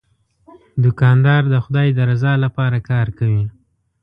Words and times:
دوکاندار 0.83 1.41
د 1.53 1.55
خدای 1.65 1.87
د 1.97 1.99
رضا 2.09 2.33
لپاره 2.43 2.77
کار 2.89 3.07
کوي. 3.19 3.45